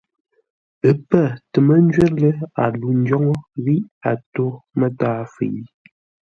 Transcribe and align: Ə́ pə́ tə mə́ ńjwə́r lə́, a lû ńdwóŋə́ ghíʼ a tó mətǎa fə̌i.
Ə́ 0.87 0.93
pə́ 1.09 1.25
tə 1.51 1.57
mə́ 1.65 1.77
ńjwə́r 1.85 2.11
lə́, 2.21 2.33
a 2.61 2.63
lû 2.79 2.87
ńdwóŋə́ 2.99 3.39
ghíʼ 3.63 3.83
a 4.09 4.11
tó 4.33 4.45
mətǎa 4.79 5.19
fə̌i. 5.33 5.59